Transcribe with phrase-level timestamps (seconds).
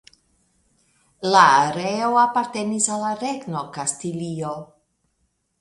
[1.35, 4.59] La areo apartenis al la Regno Kastilio.